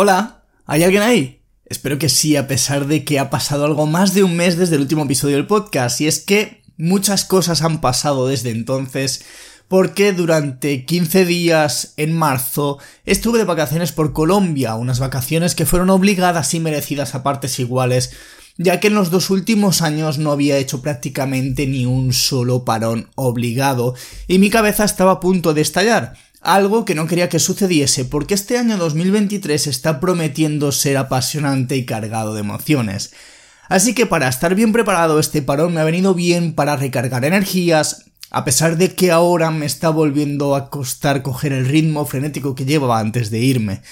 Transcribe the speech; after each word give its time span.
Hola, 0.00 0.44
¿hay 0.64 0.84
alguien 0.84 1.02
ahí? 1.02 1.42
Espero 1.66 1.98
que 1.98 2.08
sí, 2.08 2.36
a 2.36 2.46
pesar 2.46 2.86
de 2.86 3.04
que 3.04 3.18
ha 3.18 3.30
pasado 3.30 3.64
algo 3.64 3.84
más 3.84 4.14
de 4.14 4.22
un 4.22 4.36
mes 4.36 4.56
desde 4.56 4.76
el 4.76 4.82
último 4.82 5.02
episodio 5.02 5.34
del 5.34 5.48
podcast, 5.48 6.00
y 6.00 6.06
es 6.06 6.20
que 6.20 6.62
muchas 6.76 7.24
cosas 7.24 7.62
han 7.62 7.80
pasado 7.80 8.28
desde 8.28 8.50
entonces, 8.50 9.24
porque 9.66 10.12
durante 10.12 10.84
15 10.84 11.24
días 11.24 11.94
en 11.96 12.16
marzo 12.16 12.78
estuve 13.06 13.38
de 13.38 13.44
vacaciones 13.44 13.90
por 13.90 14.12
Colombia, 14.12 14.76
unas 14.76 15.00
vacaciones 15.00 15.56
que 15.56 15.66
fueron 15.66 15.90
obligadas 15.90 16.54
y 16.54 16.60
merecidas 16.60 17.16
a 17.16 17.24
partes 17.24 17.58
iguales, 17.58 18.12
ya 18.56 18.78
que 18.78 18.86
en 18.86 18.94
los 18.94 19.10
dos 19.10 19.30
últimos 19.30 19.82
años 19.82 20.18
no 20.18 20.30
había 20.30 20.58
hecho 20.58 20.80
prácticamente 20.80 21.66
ni 21.66 21.86
un 21.86 22.12
solo 22.12 22.64
parón 22.64 23.10
obligado, 23.16 23.96
y 24.28 24.38
mi 24.38 24.48
cabeza 24.48 24.84
estaba 24.84 25.10
a 25.10 25.20
punto 25.20 25.54
de 25.54 25.62
estallar 25.62 26.14
algo 26.48 26.86
que 26.86 26.94
no 26.94 27.06
quería 27.06 27.28
que 27.28 27.38
sucediese 27.38 28.06
porque 28.06 28.32
este 28.32 28.56
año 28.56 28.78
2023 28.78 29.66
está 29.66 30.00
prometiendo 30.00 30.72
ser 30.72 30.96
apasionante 30.96 31.76
y 31.76 31.84
cargado 31.84 32.32
de 32.32 32.40
emociones. 32.40 33.12
Así 33.68 33.94
que 33.94 34.06
para 34.06 34.28
estar 34.28 34.54
bien 34.54 34.72
preparado 34.72 35.20
este 35.20 35.42
parón 35.42 35.74
me 35.74 35.80
ha 35.80 35.84
venido 35.84 36.14
bien 36.14 36.54
para 36.54 36.76
recargar 36.76 37.26
energías, 37.26 38.06
a 38.30 38.46
pesar 38.46 38.78
de 38.78 38.94
que 38.94 39.10
ahora 39.10 39.50
me 39.50 39.66
está 39.66 39.90
volviendo 39.90 40.56
a 40.56 40.70
costar 40.70 41.22
coger 41.22 41.52
el 41.52 41.66
ritmo 41.66 42.06
frenético 42.06 42.54
que 42.54 42.64
llevaba 42.64 42.98
antes 42.98 43.30
de 43.30 43.40
irme. 43.40 43.82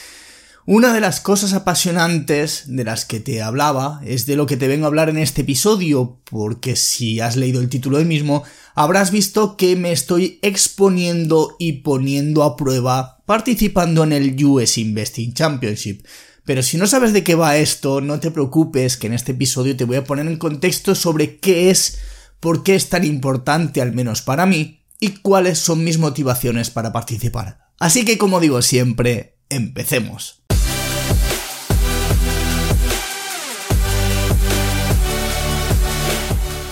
Una 0.69 0.93
de 0.93 1.01
las 1.01 1.21
cosas 1.21 1.53
apasionantes 1.53 2.65
de 2.67 2.83
las 2.83 3.05
que 3.05 3.21
te 3.21 3.41
hablaba 3.41 4.01
es 4.05 4.27
de 4.27 4.35
lo 4.35 4.47
que 4.47 4.57
te 4.57 4.67
vengo 4.67 4.87
a 4.87 4.89
hablar 4.89 5.09
en 5.09 5.17
este 5.17 5.43
episodio, 5.43 6.19
porque 6.29 6.75
si 6.75 7.21
has 7.21 7.37
leído 7.37 7.61
el 7.61 7.69
título 7.69 7.99
del 7.99 8.09
mismo, 8.09 8.43
habrás 8.75 9.13
visto 9.13 9.57
que 9.57 9.77
me 9.77 9.93
estoy 9.93 10.41
exponiendo 10.43 11.55
y 11.61 11.75
poniendo 11.83 12.43
a 12.43 12.57
prueba 12.57 13.23
participando 13.27 14.03
en 14.03 14.13
el 14.13 14.45
US 14.45 14.77
Investing 14.79 15.35
Championship. 15.35 16.05
Pero 16.45 16.65
si 16.65 16.79
no 16.79 16.89
sabes 16.89 17.13
de 17.13 17.23
qué 17.23 17.37
va 17.37 17.59
esto, 17.59 18.01
no 18.01 18.19
te 18.19 18.33
preocupes 18.33 18.97
que 18.97 19.07
en 19.07 19.13
este 19.13 19.33
episodio 19.33 19.77
te 19.77 19.85
voy 19.85 19.99
a 19.99 20.05
poner 20.05 20.27
en 20.27 20.37
contexto 20.37 20.97
sobre 20.97 21.39
qué 21.39 21.71
es, 21.71 21.99
por 22.41 22.65
qué 22.65 22.75
es 22.75 22.89
tan 22.89 23.05
importante 23.05 23.81
al 23.81 23.93
menos 23.93 24.21
para 24.21 24.47
mí, 24.47 24.83
y 24.99 25.11
cuáles 25.11 25.61
son 25.61 25.85
mis 25.85 25.99
motivaciones 25.99 26.71
para 26.71 26.93
participar. 26.93 27.69
Así 27.79 28.05
que 28.05 28.19
como 28.19 28.41
digo 28.41 28.63
siempre, 28.63 29.39
empecemos. 29.49 30.46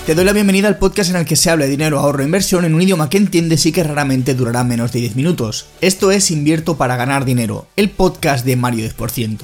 Te 0.07 0.15
doy 0.15 0.27
la 0.27 0.35
bienvenida 0.35 0.69
al 0.69 0.77
podcast 0.77 1.09
en 1.09 1.17
el 1.17 1.25
que 1.25 1.35
se 1.35 1.49
habla 1.49 1.65
de 1.65 1.71
dinero, 1.71 1.99
ahorro 1.99 2.21
e 2.21 2.27
inversión 2.27 2.67
en 2.67 2.75
un 2.75 2.83
idioma 2.83 3.09
que 3.09 3.17
entiendes 3.17 3.65
y 3.65 3.73
que 3.73 3.83
raramente 3.83 4.35
durará 4.35 4.63
menos 4.63 4.93
de 4.93 5.01
10 5.01 5.17
minutos. 5.17 5.65
Esto 5.81 6.11
es 6.11 6.31
Invierto 6.31 6.77
para 6.77 6.97
ganar 6.97 7.25
dinero, 7.25 7.69
el 7.75 7.89
podcast 7.89 8.45
de 8.45 8.55
Mario 8.55 8.87
10%. 8.87 9.39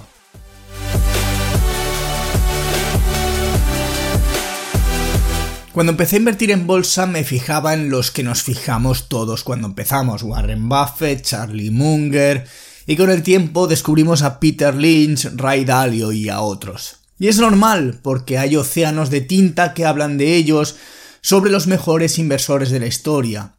Cuando 5.72 5.92
empecé 5.92 6.16
a 6.16 6.19
invertir 6.19 6.50
en 6.50 6.66
bolsa 6.66 7.06
me 7.06 7.25
fijaba 7.25 7.72
en 7.72 7.88
los 7.88 8.11
que 8.11 8.22
nos 8.22 8.42
fijamos 8.42 9.08
todos 9.08 9.44
cuando 9.44 9.66
empezamos, 9.66 10.22
Warren 10.22 10.69
Buffett, 10.69 11.22
Charlie 11.22 11.70
Munger, 11.70 12.47
y 12.86 12.97
con 12.97 13.08
el 13.08 13.22
tiempo 13.22 13.66
descubrimos 13.66 14.20
a 14.20 14.38
Peter 14.38 14.75
Lynch, 14.75 15.25
Ray 15.36 15.64
Dalio 15.64 16.12
y 16.12 16.28
a 16.28 16.42
otros. 16.42 17.00
Y 17.21 17.29
es 17.29 17.39
normal, 17.39 18.01
porque 18.03 18.39
hay 18.39 18.57
océanos 18.57 19.11
de 19.11 19.21
tinta 19.21 19.75
que 19.75 19.85
hablan 19.85 20.17
de 20.17 20.37
ellos 20.37 20.77
sobre 21.21 21.51
los 21.51 21.67
mejores 21.67 22.19
inversores 22.19 22.71
de 22.71 22.81
la 22.81 22.87
historia. 22.87 23.57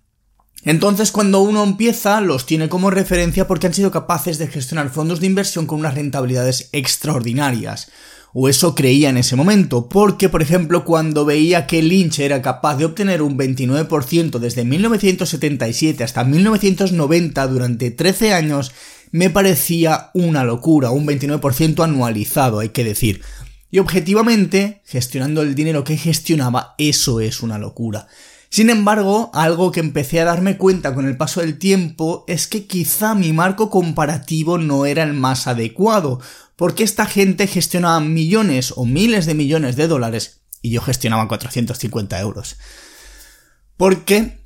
Entonces 0.64 1.12
cuando 1.12 1.42
uno 1.42 1.64
empieza 1.64 2.22
los 2.22 2.48
tiene 2.48 2.70
como 2.70 2.90
referencia 2.90 3.48
porque 3.48 3.68
han 3.68 3.76
sido 3.76 3.92
capaces 3.92 4.40
de 4.40 4.48
gestionar 4.48 4.90
fondos 4.90 5.20
de 5.20 5.28
inversión 5.28 5.68
con 5.68 5.80
unas 5.80 5.94
rentabilidades 5.94 6.70
extraordinarias. 6.72 7.92
O 8.34 8.50
eso 8.50 8.74
creía 8.74 9.10
en 9.10 9.18
ese 9.18 9.36
momento, 9.36 9.90
porque 9.90 10.28
por 10.28 10.42
ejemplo 10.42 10.84
cuando 10.84 11.24
veía 11.24 11.68
que 11.68 11.84
Lynch 11.84 12.20
era 12.20 12.42
capaz 12.42 12.78
de 12.78 12.86
obtener 12.86 13.22
un 13.22 13.38
29% 13.38 14.40
desde 14.40 14.66
1977 14.66 16.04
hasta 16.04 16.24
1990 16.24 17.48
durante 17.48 17.92
13 17.92 18.34
años, 18.34 18.72
me 19.12 19.30
parecía 19.30 20.10
una 20.16 20.44
locura, 20.46 20.90
un 20.90 21.06
29% 21.06 21.84
anualizado, 21.84 22.60
hay 22.60 22.70
que 22.70 22.84
decir. 22.84 23.22
Y 23.72 23.80
objetivamente, 23.80 24.82
gestionando 24.86 25.42
el 25.42 25.56
dinero 25.56 25.86
que 25.86 25.98
gestionaba, 25.98 26.76
eso 26.78 27.22
es 27.22 27.42
una 27.42 27.58
locura. 27.58 28.08
Sin 28.50 28.70
embargo, 28.70 29.32
algo 29.34 29.72
que 29.72 29.80
empecé 29.80 30.20
a 30.20 30.26
darme 30.26 30.58
cuenta 30.58 30.94
con 30.94 31.08
el 31.08 31.16
paso 31.16 31.40
del 31.40 31.58
tiempo 31.58 32.26
es 32.28 32.48
que 32.48 32.68
quizá 32.68 33.16
mi 33.16 33.32
marco 33.32 33.70
comparativo 33.70 34.58
no 34.58 34.86
era 34.86 35.04
el 35.04 35.14
más 35.14 35.48
adecuado, 35.48 36.20
porque 36.58 36.84
esta 36.84 37.06
gente 37.06 37.48
gestionaba 37.48 38.02
millones 38.02 38.74
o 38.76 38.86
miles 38.86 39.26
de 39.26 39.36
millones 39.36 39.78
de 39.78 39.88
dólares 39.88 40.42
y 40.62 40.72
yo 40.72 40.82
gestionaba 40.82 41.30
450 41.30 42.20
euros. 42.20 42.58
Porque 43.78 44.41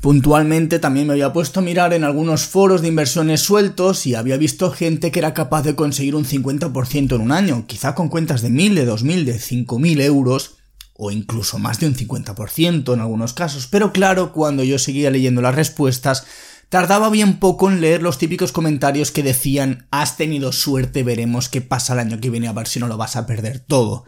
Puntualmente 0.00 0.78
también 0.78 1.06
me 1.06 1.12
había 1.12 1.32
puesto 1.32 1.60
a 1.60 1.62
mirar 1.62 1.92
en 1.92 2.04
algunos 2.04 2.44
foros 2.44 2.82
de 2.82 2.88
inversiones 2.88 3.40
sueltos 3.40 4.06
y 4.06 4.14
había 4.14 4.36
visto 4.36 4.70
gente 4.70 5.10
que 5.10 5.18
era 5.18 5.34
capaz 5.34 5.62
de 5.62 5.74
conseguir 5.74 6.14
un 6.14 6.24
50% 6.24 7.14
en 7.14 7.20
un 7.20 7.32
año, 7.32 7.66
quizá 7.66 7.94
con 7.94 8.08
cuentas 8.08 8.42
de 8.42 8.50
1000, 8.50 8.74
de 8.74 8.84
2000, 8.86 9.24
de 9.24 9.38
5000 9.38 10.00
euros, 10.00 10.56
o 10.94 11.10
incluso 11.10 11.58
más 11.58 11.80
de 11.80 11.86
un 11.86 11.94
50% 11.94 12.92
en 12.92 13.00
algunos 13.00 13.32
casos. 13.32 13.66
Pero 13.66 13.92
claro, 13.92 14.32
cuando 14.32 14.64
yo 14.64 14.78
seguía 14.78 15.10
leyendo 15.10 15.40
las 15.40 15.54
respuestas, 15.54 16.26
tardaba 16.68 17.08
bien 17.08 17.38
poco 17.38 17.70
en 17.70 17.80
leer 17.80 18.02
los 18.02 18.18
típicos 18.18 18.52
comentarios 18.52 19.10
que 19.10 19.22
decían 19.22 19.86
has 19.90 20.16
tenido 20.16 20.52
suerte, 20.52 21.02
veremos 21.02 21.48
qué 21.48 21.60
pasa 21.60 21.94
el 21.94 22.00
año 22.00 22.20
que 22.20 22.30
viene 22.30 22.48
a 22.48 22.52
ver 22.52 22.68
si 22.68 22.80
no 22.80 22.86
lo 22.88 22.96
vas 22.96 23.16
a 23.16 23.26
perder 23.26 23.60
todo. 23.60 24.04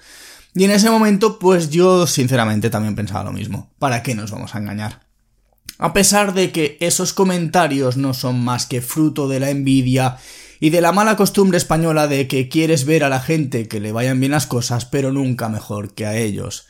Y 0.55 0.65
en 0.65 0.71
ese 0.71 0.91
momento, 0.91 1.39
pues 1.39 1.71
yo 1.71 2.07
sinceramente 2.07 2.69
también 2.69 2.95
pensaba 2.95 3.25
lo 3.25 3.33
mismo. 3.33 3.71
¿Para 3.79 4.03
qué 4.03 4.15
nos 4.15 4.31
vamos 4.31 4.55
a 4.55 4.59
engañar? 4.59 5.02
A 5.83 5.93
pesar 5.93 6.33
de 6.33 6.53
que 6.53 6.77
esos 6.79 7.13
comentarios 7.13 7.97
no 7.97 8.15
son 8.15 8.39
más 8.39 8.67
que 8.67 8.81
fruto 8.81 9.27
de 9.27 9.41
la 9.41 9.51
envidia 9.51 10.17
y 10.61 10.71
de 10.71 10.81
la 10.81 10.93
mala 10.93 11.17
costumbre 11.17 11.59
española 11.59 12.07
de 12.07 12.29
que 12.29 12.49
quieres 12.49 12.85
ver 12.85 13.03
a 13.03 13.09
la 13.09 13.19
gente 13.19 13.67
que 13.67 13.81
le 13.81 13.91
vayan 13.91 14.21
bien 14.21 14.31
las 14.31 14.47
cosas, 14.47 14.85
pero 14.85 15.11
nunca 15.11 15.49
mejor 15.49 15.93
que 15.93 16.07
a 16.07 16.17
ellos. 16.17 16.69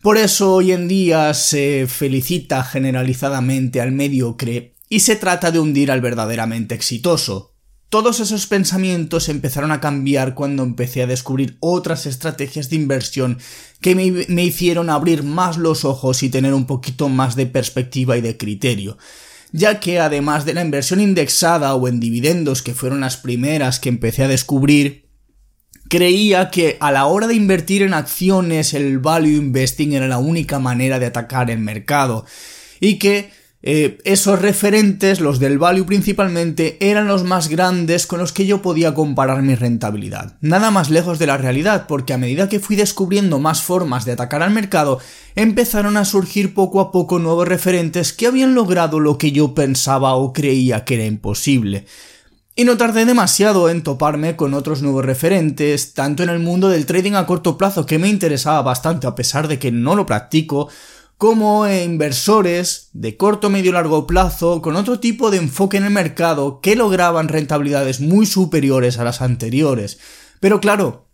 Por 0.00 0.18
eso 0.18 0.54
hoy 0.54 0.70
en 0.70 0.86
día 0.86 1.34
se 1.34 1.88
felicita 1.88 2.62
generalizadamente 2.62 3.80
al 3.80 3.90
mediocre 3.90 4.76
y 4.88 5.00
se 5.00 5.16
trata 5.16 5.50
de 5.50 5.58
hundir 5.58 5.90
al 5.90 6.00
verdaderamente 6.00 6.76
exitoso, 6.76 7.53
todos 7.88 8.20
esos 8.20 8.46
pensamientos 8.46 9.28
empezaron 9.28 9.70
a 9.70 9.80
cambiar 9.80 10.34
cuando 10.34 10.62
empecé 10.62 11.02
a 11.02 11.06
descubrir 11.06 11.56
otras 11.60 12.06
estrategias 12.06 12.68
de 12.68 12.76
inversión 12.76 13.38
que 13.80 13.94
me, 13.94 14.42
hicieron 14.42 14.90
abrir 14.90 15.22
más 15.22 15.56
los 15.56 15.84
ojos 15.84 16.22
y 16.22 16.28
tener 16.28 16.54
un 16.54 16.66
poquito 16.66 17.08
más 17.08 17.36
de 17.36 17.46
perspectiva 17.46 18.16
y 18.16 18.20
de 18.20 18.36
criterio 18.36 18.98
ya 19.52 19.78
que 19.78 20.00
además 20.00 20.44
de 20.44 20.54
la 20.54 20.64
inversión 20.64 20.98
indexada 20.98 21.76
o 21.76 21.86
en 21.86 22.00
dividendos 22.00 22.62
que 22.62 22.74
fueron 22.74 23.00
las 23.00 23.16
primeras 23.16 23.78
que 23.78 23.88
empecé 23.88 24.24
a 24.24 24.28
descubrir, 24.28 25.04
creía 25.88 26.50
que 26.50 26.76
a 26.80 26.90
la 26.90 27.06
hora 27.06 27.28
de 27.28 27.34
invertir 27.36 27.82
en 27.82 27.94
acciones 27.94 28.74
el 28.74 28.98
value 28.98 29.36
investing 29.36 29.92
era 29.92 30.08
la 30.08 30.18
única 30.18 30.58
manera 30.58 30.98
de 30.98 31.06
atacar 31.06 31.52
el 31.52 31.60
mercado 31.60 32.26
y 32.80 32.98
que 32.98 33.30
eh, 33.66 33.96
esos 34.04 34.42
referentes, 34.42 35.20
los 35.20 35.38
del 35.38 35.58
value 35.58 35.86
principalmente, 35.86 36.76
eran 36.80 37.06
los 37.06 37.24
más 37.24 37.48
grandes 37.48 38.06
con 38.06 38.18
los 38.18 38.30
que 38.30 38.44
yo 38.44 38.60
podía 38.60 38.92
comparar 38.92 39.40
mi 39.40 39.54
rentabilidad. 39.54 40.36
Nada 40.42 40.70
más 40.70 40.90
lejos 40.90 41.18
de 41.18 41.26
la 41.26 41.38
realidad, 41.38 41.86
porque 41.88 42.12
a 42.12 42.18
medida 42.18 42.50
que 42.50 42.60
fui 42.60 42.76
descubriendo 42.76 43.38
más 43.38 43.62
formas 43.62 44.04
de 44.04 44.12
atacar 44.12 44.42
al 44.42 44.50
mercado, 44.50 45.00
empezaron 45.34 45.96
a 45.96 46.04
surgir 46.04 46.52
poco 46.52 46.78
a 46.78 46.92
poco 46.92 47.18
nuevos 47.18 47.48
referentes 47.48 48.12
que 48.12 48.26
habían 48.26 48.54
logrado 48.54 49.00
lo 49.00 49.16
que 49.16 49.32
yo 49.32 49.54
pensaba 49.54 50.12
o 50.12 50.34
creía 50.34 50.84
que 50.84 50.96
era 50.96 51.06
imposible. 51.06 51.86
Y 52.56 52.64
no 52.64 52.76
tardé 52.76 53.06
demasiado 53.06 53.70
en 53.70 53.82
toparme 53.82 54.36
con 54.36 54.52
otros 54.52 54.82
nuevos 54.82 55.06
referentes, 55.06 55.94
tanto 55.94 56.22
en 56.22 56.28
el 56.28 56.38
mundo 56.38 56.68
del 56.68 56.84
trading 56.84 57.14
a 57.14 57.24
corto 57.24 57.56
plazo 57.56 57.86
que 57.86 57.98
me 57.98 58.08
interesaba 58.08 58.60
bastante 58.60 59.06
a 59.06 59.14
pesar 59.14 59.48
de 59.48 59.58
que 59.58 59.72
no 59.72 59.96
lo 59.96 60.04
practico, 60.04 60.68
como 61.18 61.68
inversores 61.68 62.88
de 62.92 63.16
corto, 63.16 63.50
medio 63.50 63.70
y 63.70 63.74
largo 63.74 64.06
plazo 64.06 64.60
con 64.60 64.76
otro 64.76 65.00
tipo 65.00 65.30
de 65.30 65.38
enfoque 65.38 65.76
en 65.76 65.84
el 65.84 65.90
mercado 65.90 66.60
que 66.60 66.76
lograban 66.76 67.28
rentabilidades 67.28 68.00
muy 68.00 68.26
superiores 68.26 68.98
a 68.98 69.04
las 69.04 69.22
anteriores. 69.22 69.98
Pero 70.40 70.60
claro, 70.60 71.08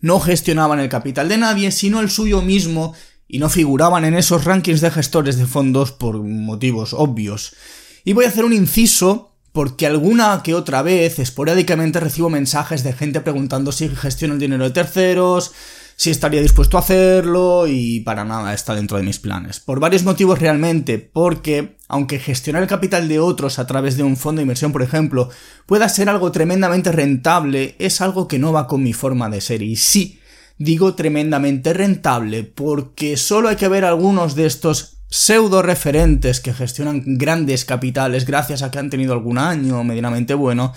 no 0.00 0.20
gestionaban 0.20 0.80
el 0.80 0.88
capital 0.88 1.28
de 1.28 1.38
nadie, 1.38 1.70
sino 1.70 2.00
el 2.00 2.10
suyo 2.10 2.42
mismo 2.42 2.94
y 3.26 3.38
no 3.38 3.48
figuraban 3.48 4.04
en 4.04 4.14
esos 4.14 4.44
rankings 4.44 4.80
de 4.80 4.90
gestores 4.90 5.36
de 5.36 5.46
fondos 5.46 5.92
por 5.92 6.22
motivos 6.22 6.92
obvios. 6.92 7.56
Y 8.04 8.12
voy 8.12 8.26
a 8.26 8.28
hacer 8.28 8.44
un 8.44 8.52
inciso 8.52 9.32
porque 9.52 9.86
alguna 9.86 10.42
que 10.42 10.54
otra 10.54 10.82
vez 10.82 11.18
esporádicamente 11.18 12.00
recibo 12.00 12.28
mensajes 12.28 12.82
de 12.82 12.92
gente 12.92 13.20
preguntando 13.20 13.72
si 13.72 13.88
gestiono 13.88 14.34
el 14.34 14.40
dinero 14.40 14.64
de 14.64 14.70
terceros, 14.70 15.52
si 15.96 16.10
estaría 16.10 16.42
dispuesto 16.42 16.76
a 16.76 16.80
hacerlo 16.80 17.66
y 17.66 18.00
para 18.00 18.24
nada 18.24 18.52
está 18.52 18.74
dentro 18.74 18.96
de 18.96 19.02
mis 19.02 19.18
planes. 19.18 19.60
Por 19.60 19.80
varios 19.80 20.04
motivos 20.04 20.38
realmente, 20.38 20.98
porque 20.98 21.76
aunque 21.88 22.18
gestionar 22.18 22.62
el 22.62 22.68
capital 22.68 23.08
de 23.08 23.20
otros 23.20 23.58
a 23.58 23.66
través 23.66 23.96
de 23.96 24.02
un 24.02 24.16
fondo 24.16 24.40
de 24.40 24.44
inversión, 24.44 24.72
por 24.72 24.82
ejemplo, 24.82 25.30
pueda 25.66 25.88
ser 25.88 26.08
algo 26.08 26.32
tremendamente 26.32 26.92
rentable, 26.92 27.76
es 27.78 28.00
algo 28.00 28.26
que 28.26 28.38
no 28.38 28.52
va 28.52 28.66
con 28.66 28.82
mi 28.82 28.92
forma 28.92 29.28
de 29.28 29.40
ser. 29.40 29.62
Y 29.62 29.76
sí, 29.76 30.20
digo 30.58 30.94
tremendamente 30.94 31.72
rentable, 31.72 32.44
porque 32.44 33.16
solo 33.16 33.48
hay 33.48 33.56
que 33.56 33.68
ver 33.68 33.84
algunos 33.84 34.34
de 34.34 34.46
estos 34.46 34.98
pseudo 35.08 35.62
referentes 35.62 36.40
que 36.40 36.52
gestionan 36.52 37.02
grandes 37.04 37.64
capitales 37.64 38.26
gracias 38.26 38.62
a 38.62 38.72
que 38.72 38.80
han 38.80 38.90
tenido 38.90 39.12
algún 39.12 39.38
año 39.38 39.84
medianamente 39.84 40.34
bueno, 40.34 40.72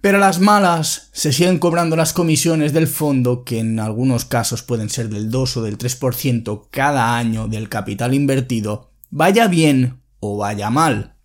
pero 0.00 0.18
las 0.18 0.40
malas 0.40 1.10
se 1.12 1.32
siguen 1.32 1.58
cobrando 1.58 1.96
las 1.96 2.12
comisiones 2.12 2.72
del 2.72 2.86
fondo, 2.86 3.44
que 3.44 3.58
en 3.58 3.78
algunos 3.80 4.24
casos 4.24 4.62
pueden 4.62 4.88
ser 4.88 5.08
del 5.08 5.30
2 5.30 5.58
o 5.58 5.62
del 5.62 5.76
3% 5.76 6.68
cada 6.70 7.16
año 7.16 7.48
del 7.48 7.68
capital 7.68 8.14
invertido, 8.14 8.90
vaya 9.10 9.46
bien 9.46 10.00
o 10.20 10.38
vaya 10.38 10.70
mal. 10.70 11.16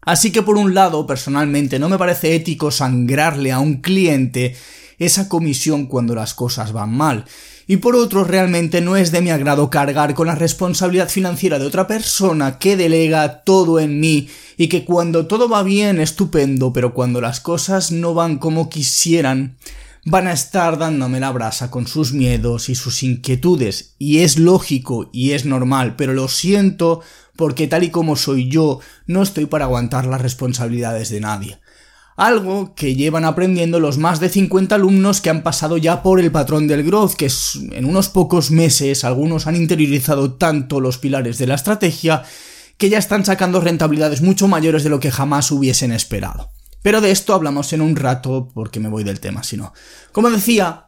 Así 0.00 0.30
que 0.30 0.42
por 0.42 0.56
un 0.56 0.72
lado, 0.72 1.06
personalmente 1.06 1.78
no 1.78 1.88
me 1.88 1.98
parece 1.98 2.34
ético 2.34 2.70
sangrarle 2.70 3.52
a 3.52 3.58
un 3.58 3.82
cliente 3.82 4.56
esa 4.98 5.28
comisión 5.28 5.86
cuando 5.86 6.14
las 6.14 6.32
cosas 6.32 6.72
van 6.72 6.96
mal, 6.96 7.24
y 7.66 7.78
por 7.78 7.96
otro 7.96 8.24
realmente 8.24 8.80
no 8.80 8.96
es 8.96 9.10
de 9.10 9.20
mi 9.20 9.30
agrado 9.30 9.70
cargar 9.70 10.14
con 10.14 10.28
la 10.28 10.34
responsabilidad 10.34 11.08
financiera 11.08 11.58
de 11.58 11.66
otra 11.66 11.86
persona 11.86 12.58
que 12.58 12.76
delega 12.76 13.42
todo 13.42 13.80
en 13.80 13.98
mí 13.98 14.28
y 14.56 14.68
que 14.68 14.84
cuando 14.84 15.26
todo 15.26 15.48
va 15.48 15.62
bien 15.62 16.00
estupendo, 16.00 16.72
pero 16.72 16.94
cuando 16.94 17.20
las 17.20 17.40
cosas 17.40 17.90
no 17.90 18.14
van 18.14 18.38
como 18.38 18.70
quisieran, 18.70 19.56
van 20.04 20.28
a 20.28 20.32
estar 20.32 20.78
dándome 20.78 21.18
la 21.18 21.32
brasa 21.32 21.70
con 21.70 21.88
sus 21.88 22.12
miedos 22.12 22.68
y 22.68 22.76
sus 22.76 23.02
inquietudes, 23.02 23.94
y 23.98 24.18
es 24.18 24.38
lógico 24.38 25.10
y 25.12 25.32
es 25.32 25.44
normal, 25.44 25.96
pero 25.96 26.12
lo 26.12 26.28
siento 26.28 27.00
porque 27.34 27.66
tal 27.66 27.82
y 27.82 27.90
como 27.90 28.16
soy 28.16 28.48
yo, 28.48 28.78
no 29.06 29.22
estoy 29.22 29.46
para 29.46 29.64
aguantar 29.64 30.06
las 30.06 30.22
responsabilidades 30.22 31.10
de 31.10 31.20
nadie 31.20 31.58
algo 32.16 32.74
que 32.74 32.94
llevan 32.94 33.24
aprendiendo 33.24 33.78
los 33.78 33.98
más 33.98 34.20
de 34.20 34.30
50 34.30 34.74
alumnos 34.74 35.20
que 35.20 35.30
han 35.30 35.42
pasado 35.42 35.76
ya 35.76 36.02
por 36.02 36.18
el 36.18 36.32
patrón 36.32 36.66
del 36.66 36.82
growth, 36.82 37.12
que 37.12 37.30
en 37.72 37.84
unos 37.84 38.08
pocos 38.08 38.50
meses 38.50 39.04
algunos 39.04 39.46
han 39.46 39.56
interiorizado 39.56 40.34
tanto 40.34 40.80
los 40.80 40.98
pilares 40.98 41.38
de 41.38 41.46
la 41.46 41.54
estrategia 41.54 42.22
que 42.78 42.88
ya 42.88 42.98
están 42.98 43.24
sacando 43.24 43.60
rentabilidades 43.60 44.22
mucho 44.22 44.48
mayores 44.48 44.82
de 44.82 44.90
lo 44.90 45.00
que 45.00 45.10
jamás 45.10 45.50
hubiesen 45.50 45.92
esperado. 45.92 46.50
Pero 46.82 47.00
de 47.00 47.10
esto 47.10 47.34
hablamos 47.34 47.72
en 47.72 47.80
un 47.80 47.96
rato 47.96 48.48
porque 48.54 48.80
me 48.80 48.88
voy 48.88 49.04
del 49.04 49.20
tema, 49.20 49.42
si 49.42 49.56
no. 49.56 49.72
Como 50.12 50.30
decía, 50.30 50.86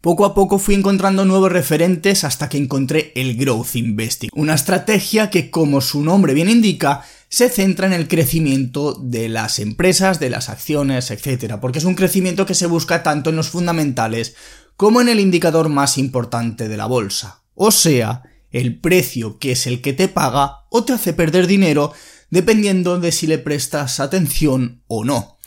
poco 0.00 0.24
a 0.24 0.34
poco 0.34 0.58
fui 0.58 0.74
encontrando 0.74 1.24
nuevos 1.24 1.52
referentes 1.52 2.24
hasta 2.24 2.48
que 2.48 2.58
encontré 2.58 3.12
el 3.14 3.36
Growth 3.36 3.76
Investing, 3.76 4.30
una 4.34 4.54
estrategia 4.54 5.30
que 5.30 5.50
como 5.50 5.80
su 5.80 6.02
nombre 6.02 6.34
bien 6.34 6.48
indica, 6.48 7.04
se 7.32 7.48
centra 7.48 7.86
en 7.86 7.94
el 7.94 8.08
crecimiento 8.08 8.92
de 8.92 9.30
las 9.30 9.58
empresas, 9.58 10.20
de 10.20 10.28
las 10.28 10.50
acciones, 10.50 11.10
etc. 11.10 11.54
Porque 11.62 11.78
es 11.78 11.86
un 11.86 11.94
crecimiento 11.94 12.44
que 12.44 12.54
se 12.54 12.66
busca 12.66 13.02
tanto 13.02 13.30
en 13.30 13.36
los 13.36 13.48
fundamentales 13.48 14.34
como 14.76 15.00
en 15.00 15.08
el 15.08 15.18
indicador 15.18 15.70
más 15.70 15.96
importante 15.96 16.68
de 16.68 16.76
la 16.76 16.84
bolsa. 16.84 17.40
O 17.54 17.70
sea, 17.70 18.22
el 18.50 18.78
precio 18.78 19.38
que 19.38 19.52
es 19.52 19.66
el 19.66 19.80
que 19.80 19.94
te 19.94 20.08
paga 20.08 20.66
o 20.68 20.84
te 20.84 20.92
hace 20.92 21.14
perder 21.14 21.46
dinero 21.46 21.94
dependiendo 22.28 23.00
de 23.00 23.12
si 23.12 23.26
le 23.26 23.38
prestas 23.38 23.98
atención 23.98 24.82
o 24.86 25.02
no. 25.02 25.38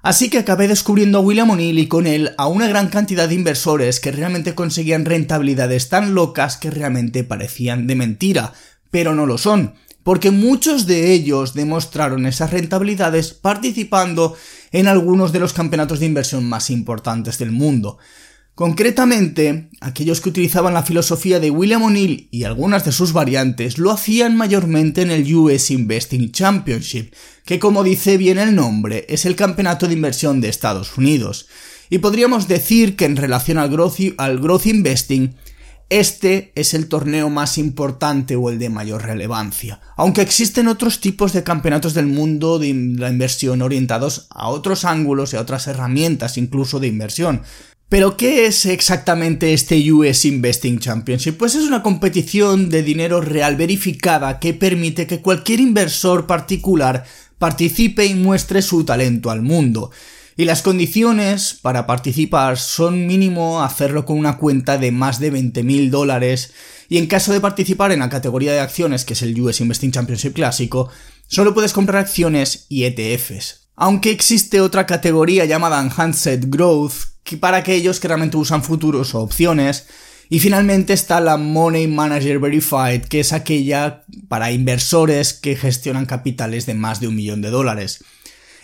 Así 0.00 0.30
que 0.30 0.38
acabé 0.38 0.66
descubriendo 0.66 1.18
a 1.18 1.20
William 1.20 1.50
O'Neill 1.50 1.78
y 1.78 1.88
con 1.88 2.06
él 2.06 2.32
a 2.38 2.46
una 2.46 2.68
gran 2.68 2.88
cantidad 2.88 3.28
de 3.28 3.34
inversores 3.34 4.00
que 4.00 4.12
realmente 4.12 4.54
conseguían 4.54 5.04
rentabilidades 5.04 5.90
tan 5.90 6.14
locas 6.14 6.56
que 6.56 6.70
realmente 6.70 7.22
parecían 7.22 7.86
de 7.86 7.96
mentira, 7.96 8.54
pero 8.90 9.14
no 9.14 9.26
lo 9.26 9.36
son 9.36 9.74
porque 10.04 10.30
muchos 10.30 10.86
de 10.86 11.12
ellos 11.12 11.54
demostraron 11.54 12.26
esas 12.26 12.52
rentabilidades 12.52 13.32
participando 13.32 14.36
en 14.70 14.86
algunos 14.86 15.32
de 15.32 15.40
los 15.40 15.52
campeonatos 15.52 15.98
de 15.98 16.06
inversión 16.06 16.44
más 16.48 16.70
importantes 16.70 17.38
del 17.38 17.50
mundo. 17.50 17.98
Concretamente, 18.54 19.68
aquellos 19.80 20.20
que 20.20 20.28
utilizaban 20.28 20.74
la 20.74 20.84
filosofía 20.84 21.40
de 21.40 21.50
William 21.50 21.82
O'Neill 21.82 22.28
y 22.30 22.44
algunas 22.44 22.84
de 22.84 22.92
sus 22.92 23.12
variantes 23.12 23.78
lo 23.78 23.90
hacían 23.90 24.36
mayormente 24.36 25.02
en 25.02 25.10
el 25.10 25.34
US 25.34 25.72
Investing 25.72 26.30
Championship, 26.30 27.12
que 27.44 27.58
como 27.58 27.82
dice 27.82 28.16
bien 28.16 28.38
el 28.38 28.54
nombre, 28.54 29.06
es 29.08 29.24
el 29.24 29.34
campeonato 29.34 29.88
de 29.88 29.94
inversión 29.94 30.40
de 30.40 30.50
Estados 30.50 30.96
Unidos. 30.96 31.48
Y 31.90 31.98
podríamos 31.98 32.46
decir 32.46 32.94
que 32.94 33.06
en 33.06 33.16
relación 33.16 33.58
al 33.58 33.70
growth, 33.70 34.14
al 34.18 34.40
investing, 34.64 35.34
este 35.90 36.52
es 36.54 36.74
el 36.74 36.88
torneo 36.88 37.30
más 37.30 37.58
importante 37.58 38.36
o 38.36 38.50
el 38.50 38.58
de 38.58 38.70
mayor 38.70 39.02
relevancia, 39.02 39.80
aunque 39.96 40.22
existen 40.22 40.68
otros 40.68 41.00
tipos 41.00 41.32
de 41.32 41.42
campeonatos 41.42 41.94
del 41.94 42.06
mundo 42.06 42.58
de 42.58 42.72
la 42.96 43.10
inversión 43.10 43.62
orientados 43.62 44.26
a 44.30 44.48
otros 44.48 44.84
ángulos 44.84 45.32
y 45.32 45.36
a 45.36 45.40
otras 45.40 45.66
herramientas 45.66 46.38
incluso 46.38 46.80
de 46.80 46.88
inversión. 46.88 47.42
Pero 47.88 48.16
¿qué 48.16 48.46
es 48.46 48.66
exactamente 48.66 49.52
este 49.52 49.92
US 49.92 50.24
Investing 50.24 50.80
Championship? 50.80 51.36
Pues 51.36 51.54
es 51.54 51.64
una 51.64 51.82
competición 51.82 52.70
de 52.70 52.82
dinero 52.82 53.20
real 53.20 53.56
verificada 53.56 54.40
que 54.40 54.54
permite 54.54 55.06
que 55.06 55.20
cualquier 55.20 55.60
inversor 55.60 56.26
particular 56.26 57.04
participe 57.38 58.06
y 58.06 58.14
muestre 58.14 58.62
su 58.62 58.84
talento 58.84 59.30
al 59.30 59.42
mundo. 59.42 59.90
Y 60.36 60.46
las 60.46 60.62
condiciones 60.62 61.58
para 61.62 61.86
participar 61.86 62.58
son 62.58 63.06
mínimo 63.06 63.62
hacerlo 63.62 64.04
con 64.04 64.18
una 64.18 64.36
cuenta 64.36 64.78
de 64.78 64.90
más 64.90 65.20
de 65.20 65.32
20.000 65.32 65.90
dólares 65.90 66.52
y 66.88 66.98
en 66.98 67.06
caso 67.06 67.32
de 67.32 67.40
participar 67.40 67.92
en 67.92 68.00
la 68.00 68.08
categoría 68.08 68.52
de 68.52 68.60
acciones, 68.60 69.04
que 69.04 69.12
es 69.12 69.22
el 69.22 69.40
US 69.40 69.60
Investing 69.60 69.92
Championship 69.92 70.34
clásico, 70.34 70.90
solo 71.28 71.54
puedes 71.54 71.72
comprar 71.72 72.02
acciones 72.02 72.66
y 72.68 72.84
ETFs. 72.84 73.68
Aunque 73.76 74.10
existe 74.10 74.60
otra 74.60 74.86
categoría 74.86 75.44
llamada 75.44 75.80
Enhanced 75.80 76.44
Growth, 76.48 76.92
que 77.22 77.36
para 77.36 77.58
aquellos 77.58 78.00
que 78.00 78.08
realmente 78.08 78.36
usan 78.36 78.62
futuros 78.62 79.14
o 79.14 79.20
opciones, 79.20 79.86
y 80.28 80.38
finalmente 80.38 80.92
está 80.92 81.20
la 81.20 81.36
Money 81.36 81.86
Manager 81.86 82.38
Verified, 82.38 83.02
que 83.02 83.20
es 83.20 83.32
aquella 83.32 84.04
para 84.28 84.52
inversores 84.52 85.32
que 85.32 85.56
gestionan 85.56 86.06
capitales 86.06 86.66
de 86.66 86.74
más 86.74 87.00
de 87.00 87.08
un 87.08 87.16
millón 87.16 87.42
de 87.42 87.50
dólares. 87.50 88.04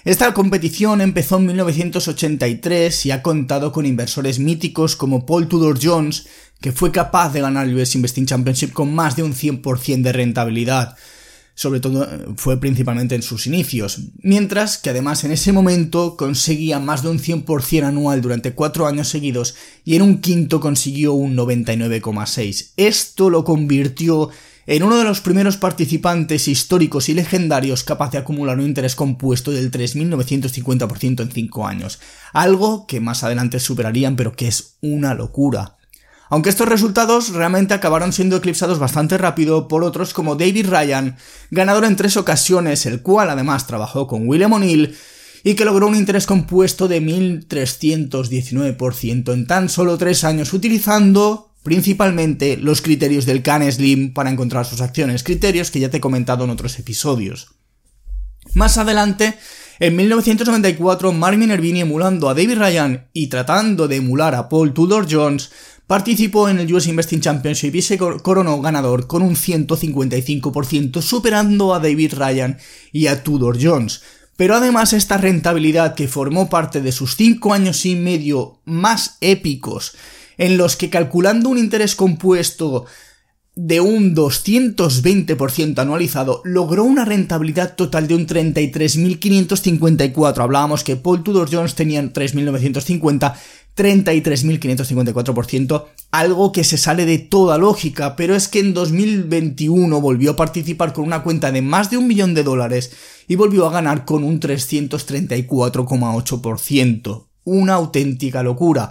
Esta 0.04 0.32
competición 0.32 1.02
empezó 1.02 1.36
en 1.36 1.46
1983 1.46 3.04
y 3.04 3.10
ha 3.10 3.22
contado 3.22 3.70
con 3.70 3.84
inversores 3.84 4.38
míticos 4.38 4.96
como 4.96 5.26
Paul 5.26 5.46
Tudor 5.46 5.78
Jones, 5.82 6.26
que 6.60 6.72
fue 6.72 6.90
capaz 6.90 7.34
de 7.34 7.42
ganar 7.42 7.66
el 7.66 7.74
US 7.74 7.94
Investing 7.96 8.24
Championship 8.24 8.72
con 8.72 8.94
más 8.94 9.16
de 9.16 9.24
un 9.24 9.34
100% 9.34 10.00
de 10.00 10.12
rentabilidad. 10.12 10.96
Sobre 11.54 11.80
todo 11.80 12.04
eh, 12.04 12.28
fue 12.36 12.58
principalmente 12.58 13.14
en 13.14 13.20
sus 13.20 13.46
inicios, 13.46 13.98
mientras 14.22 14.78
que 14.78 14.88
además 14.88 15.24
en 15.24 15.32
ese 15.32 15.52
momento 15.52 16.16
conseguía 16.16 16.78
más 16.78 17.02
de 17.02 17.10
un 17.10 17.18
100% 17.18 17.84
anual 17.84 18.22
durante 18.22 18.54
cuatro 18.54 18.86
años 18.86 19.08
seguidos 19.08 19.54
y 19.84 19.96
en 19.96 20.02
un 20.02 20.22
quinto 20.22 20.60
consiguió 20.60 21.12
un 21.12 21.36
99,6. 21.36 22.70
Esto 22.78 23.28
lo 23.28 23.44
convirtió 23.44 24.30
en 24.66 24.82
uno 24.82 24.98
de 24.98 25.04
los 25.04 25.20
primeros 25.20 25.56
participantes 25.56 26.48
históricos 26.48 27.08
y 27.08 27.14
legendarios 27.14 27.84
capaz 27.84 28.10
de 28.10 28.18
acumular 28.18 28.58
un 28.58 28.66
interés 28.66 28.94
compuesto 28.94 29.50
del 29.50 29.70
3.950% 29.70 31.22
en 31.22 31.30
5 31.30 31.66
años, 31.66 32.00
algo 32.32 32.86
que 32.86 33.00
más 33.00 33.24
adelante 33.24 33.60
superarían 33.60 34.16
pero 34.16 34.32
que 34.32 34.48
es 34.48 34.76
una 34.80 35.14
locura. 35.14 35.76
Aunque 36.28 36.48
estos 36.48 36.68
resultados 36.68 37.30
realmente 37.30 37.74
acabaron 37.74 38.12
siendo 38.12 38.36
eclipsados 38.36 38.78
bastante 38.78 39.18
rápido 39.18 39.66
por 39.66 39.82
otros 39.82 40.14
como 40.14 40.36
David 40.36 40.68
Ryan, 40.68 41.16
ganador 41.50 41.84
en 41.84 41.96
tres 41.96 42.16
ocasiones, 42.16 42.86
el 42.86 43.02
cual 43.02 43.30
además 43.30 43.66
trabajó 43.66 44.06
con 44.06 44.28
William 44.28 44.52
O'Neill, 44.52 44.94
y 45.42 45.54
que 45.54 45.64
logró 45.64 45.88
un 45.88 45.96
interés 45.96 46.26
compuesto 46.26 46.86
de 46.86 47.02
1319% 47.02 49.32
en 49.32 49.46
tan 49.46 49.68
solo 49.68 49.98
3 49.98 50.22
años 50.24 50.52
utilizando 50.52 51.49
principalmente 51.62 52.56
los 52.56 52.80
criterios 52.80 53.26
del 53.26 53.42
Can 53.42 53.70
Slim 53.70 54.12
para 54.12 54.30
encontrar 54.30 54.66
sus 54.66 54.80
acciones, 54.80 55.22
criterios 55.22 55.70
que 55.70 55.80
ya 55.80 55.90
te 55.90 55.98
he 55.98 56.00
comentado 56.00 56.44
en 56.44 56.50
otros 56.50 56.78
episodios. 56.78 57.54
Más 58.54 58.78
adelante, 58.78 59.34
en 59.78 59.96
1994, 59.96 61.12
Mark 61.12 61.36
Minervini 61.36 61.82
emulando 61.82 62.28
a 62.28 62.34
David 62.34 62.58
Ryan 62.58 63.08
y 63.12 63.28
tratando 63.28 63.86
de 63.86 63.96
emular 63.96 64.34
a 64.34 64.48
Paul 64.48 64.72
Tudor 64.72 65.06
Jones, 65.10 65.50
participó 65.86 66.48
en 66.48 66.58
el 66.58 66.72
US 66.72 66.86
Investing 66.86 67.20
Championship 67.20 67.74
y 67.74 67.82
se 67.82 67.98
coronó 67.98 68.60
ganador 68.60 69.06
con 69.06 69.22
un 69.22 69.36
155%, 69.36 71.02
superando 71.02 71.74
a 71.74 71.80
David 71.80 72.14
Ryan 72.14 72.58
y 72.92 73.08
a 73.08 73.22
Tudor 73.22 73.58
Jones. 73.60 74.02
Pero 74.36 74.56
además 74.56 74.94
esta 74.94 75.18
rentabilidad 75.18 75.94
que 75.94 76.08
formó 76.08 76.48
parte 76.48 76.80
de 76.80 76.92
sus 76.92 77.16
5 77.16 77.52
años 77.52 77.84
y 77.84 77.94
medio 77.94 78.60
más 78.64 79.18
épicos 79.20 79.96
en 80.40 80.56
los 80.56 80.74
que 80.74 80.88
calculando 80.88 81.50
un 81.50 81.58
interés 81.58 81.94
compuesto 81.94 82.86
de 83.56 83.82
un 83.82 84.16
220% 84.16 85.78
anualizado, 85.78 86.40
logró 86.44 86.84
una 86.84 87.04
rentabilidad 87.04 87.76
total 87.76 88.08
de 88.08 88.14
un 88.14 88.26
33.554. 88.26 90.38
Hablábamos 90.38 90.82
que 90.82 90.96
Paul 90.96 91.22
Tudor 91.22 91.50
Jones 91.52 91.74
tenía 91.74 92.02
3.950, 92.02 93.34
33.554%, 93.76 95.84
algo 96.10 96.52
que 96.52 96.64
se 96.64 96.78
sale 96.78 97.04
de 97.04 97.18
toda 97.18 97.58
lógica, 97.58 98.16
pero 98.16 98.34
es 98.34 98.48
que 98.48 98.60
en 98.60 98.72
2021 98.72 100.00
volvió 100.00 100.30
a 100.30 100.36
participar 100.36 100.94
con 100.94 101.04
una 101.04 101.22
cuenta 101.22 101.52
de 101.52 101.60
más 101.60 101.90
de 101.90 101.98
un 101.98 102.08
millón 102.08 102.32
de 102.32 102.44
dólares 102.44 102.92
y 103.28 103.36
volvió 103.36 103.66
a 103.66 103.72
ganar 103.72 104.06
con 104.06 104.24
un 104.24 104.40
334,8%. 104.40 107.26
Una 107.44 107.74
auténtica 107.74 108.42
locura. 108.42 108.90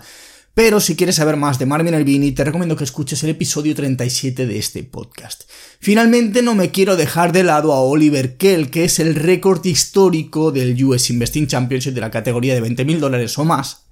Pero 0.60 0.82
si 0.82 0.98
quieres 0.98 1.16
saber 1.16 1.38
más 1.38 1.58
de 1.58 1.66
Marvin 1.66 1.96
Albini, 1.96 2.34
te 2.34 2.44
recomiendo 2.44 2.76
que 2.76 2.84
escuches 2.84 3.24
el 3.24 3.30
episodio 3.30 3.74
37 3.74 4.46
de 4.46 4.60
este 4.60 4.84
podcast. 4.84 5.44
Finalmente, 5.80 6.42
no 6.42 6.54
me 6.54 6.70
quiero 6.70 6.98
dejar 6.98 7.32
de 7.32 7.46
lado 7.46 7.72
a 7.72 7.80
Oliver 7.80 8.36
Kell, 8.36 8.70
que 8.70 8.84
es 8.84 9.00
el 9.00 9.16
récord 9.16 9.64
histórico 9.64 10.52
del 10.52 10.84
US 10.84 11.12
Investing 11.12 11.48
Championship 11.48 11.94
de 11.94 12.02
la 12.02 12.12
categoría 12.12 12.56
de 12.56 12.62
20.000 12.62 12.98
dólares 12.98 13.38
o 13.38 13.46
más, 13.46 13.86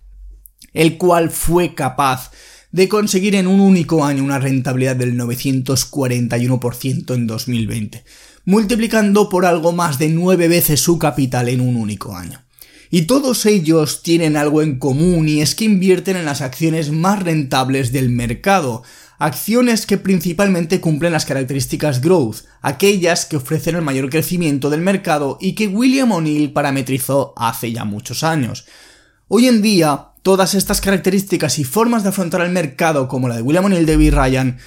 el 0.73 0.97
cual 0.97 1.29
fue 1.29 1.73
capaz 1.73 2.31
de 2.73 2.89
conseguir 2.89 3.35
en 3.35 3.47
un 3.47 3.61
único 3.61 4.03
año 4.03 4.21
una 4.21 4.37
rentabilidad 4.37 4.97
del 4.97 5.17
941% 5.17 7.15
en 7.15 7.27
2020, 7.27 8.03
multiplicando 8.43 9.29
por 9.29 9.45
algo 9.45 9.71
más 9.71 9.99
de 9.99 10.09
nueve 10.09 10.49
veces 10.49 10.81
su 10.81 10.99
capital 10.99 11.47
en 11.47 11.61
un 11.61 11.77
único 11.77 12.13
año. 12.13 12.45
Y 12.89 13.03
todos 13.03 13.45
ellos 13.45 14.01
tienen 14.01 14.37
algo 14.37 14.61
en 14.61 14.79
común 14.79 15.27
y 15.27 15.41
es 15.41 15.55
que 15.55 15.65
invierten 15.65 16.15
en 16.15 16.25
las 16.25 16.41
acciones 16.41 16.91
más 16.91 17.21
rentables 17.21 17.91
del 17.91 18.09
mercado, 18.09 18.83
acciones 19.19 19.85
que 19.85 19.97
principalmente 19.97 20.79
cumplen 20.79 21.11
las 21.11 21.25
características 21.25 22.01
growth, 22.01 22.45
aquellas 22.61 23.25
que 23.25 23.37
ofrecen 23.37 23.75
el 23.75 23.81
mayor 23.81 24.09
crecimiento 24.09 24.69
del 24.69 24.81
mercado 24.81 25.37
y 25.41 25.53
que 25.53 25.67
William 25.67 26.11
O'Neill 26.11 26.53
parametrizó 26.53 27.33
hace 27.35 27.71
ya 27.71 27.83
muchos 27.83 28.23
años. 28.23 28.65
Hoy 29.27 29.47
en 29.47 29.61
día, 29.61 30.11
todas 30.21 30.53
estas 30.53 30.79
características 30.79 31.59
y 31.59 31.65
formas 31.65 32.03
de 32.03 32.09
afrontar 32.09 32.41
el 32.41 32.51
mercado 32.51 33.09
como 33.09 33.27
la 33.27 33.35
de 33.35 33.41
William 33.41 33.65
O'Neill 33.65 33.85
David 33.85 34.13
Ryan 34.13 34.57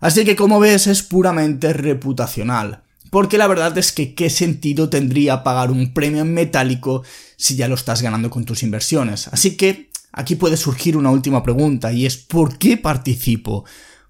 Así 0.00 0.24
que 0.24 0.34
como 0.34 0.58
ves 0.58 0.88
es 0.88 1.04
puramente 1.04 1.72
reputacional. 1.72 2.82
Porque 3.10 3.38
la 3.38 3.46
verdad 3.46 3.78
es 3.78 3.92
que 3.92 4.14
qué 4.14 4.30
sentido 4.30 4.88
tendría 4.88 5.44
pagar 5.44 5.70
un 5.70 5.94
premio 5.94 6.22
en 6.22 6.34
metálico 6.34 7.04
si 7.36 7.54
ya 7.54 7.68
lo 7.68 7.76
estás 7.76 8.02
ganando 8.02 8.30
con 8.30 8.44
tus 8.44 8.64
inversiones. 8.64 9.28
Así 9.28 9.56
que 9.56 9.90
Aquí 10.16 10.36
puede 10.36 10.56
surgir 10.56 10.96
una 10.96 11.10
última 11.10 11.42
pregunta 11.42 11.92
y 11.92 12.06
es 12.06 12.16
¿por 12.16 12.56
qué 12.56 12.76
participo? 12.76 13.64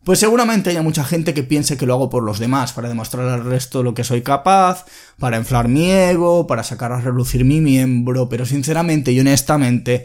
Pues 0.05 0.19
seguramente 0.19 0.69
haya 0.69 0.83
mucha 0.83 1.03
gente 1.03 1.33
que 1.33 1.43
piense 1.43 1.79
que 1.79 1.87
lo 1.87 1.95
hago 1.95 2.11
por 2.11 2.23
los 2.23 2.39
demás, 2.39 2.75
para 2.75 2.91
demostrar 2.91 3.27
al 3.27 3.43
resto 3.43 3.83
lo 3.83 3.95
que 3.95 4.05
soy 4.05 4.21
capaz, 4.21 4.85
para 5.19 5.39
inflar 5.39 5.67
mi 5.69 5.91
ego, 5.91 6.47
para 6.47 6.63
sacar 6.63 6.93
a 6.93 7.01
relucir 7.01 7.47
mi 7.47 7.63
miembro, 7.63 8.29
pero 8.29 8.45
sinceramente 8.45 9.13
y 9.13 9.21
honestamente, 9.21 10.05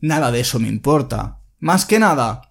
nada 0.00 0.30
de 0.30 0.38
eso 0.38 0.60
me 0.60 0.68
importa. 0.68 1.40
Más 1.58 1.84
que 1.84 1.98
nada, 1.98 2.42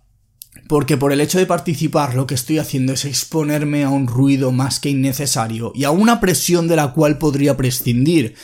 porque 0.67 0.97
por 0.97 1.13
el 1.13 1.21
hecho 1.21 1.39
de 1.39 1.45
participar 1.45 2.15
lo 2.15 2.27
que 2.27 2.35
estoy 2.35 2.59
haciendo 2.59 2.91
es 2.91 3.05
exponerme 3.05 3.85
a 3.85 3.89
un 3.89 4.07
ruido 4.07 4.51
más 4.51 4.81
que 4.81 4.89
innecesario 4.89 5.71
y 5.73 5.85
a 5.85 5.91
una 5.91 6.19
presión 6.19 6.67
de 6.67 6.75
la 6.75 6.91
cual 6.91 7.17
podría 7.17 7.55
prescindir, 7.55 8.35